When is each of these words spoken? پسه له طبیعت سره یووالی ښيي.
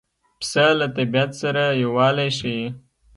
پسه 0.39 0.65
له 0.79 0.87
طبیعت 0.95 1.31
سره 1.41 1.63
یووالی 1.81 2.29
ښيي. 2.37 2.65